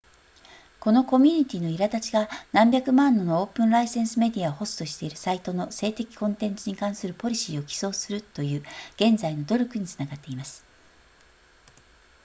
[0.79, 8.63] このコミュニティの苛立ちが何百万ものオープンライセンスメディアをホストしているサイトの性的コンテンツに関するポリシーを起草するという
[8.95, 10.65] 現在の努力につながっています